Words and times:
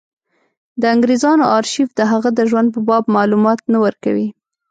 د 0.81 0.83
انګرېزانو 0.93 1.45
ارشیف 1.57 1.89
د 1.95 2.01
هغه 2.11 2.29
د 2.37 2.39
ژوند 2.49 2.67
په 2.75 2.79
باب 2.89 3.03
معلومات 3.15 3.59
نه 3.73 3.77
ورکوي. 3.85 4.27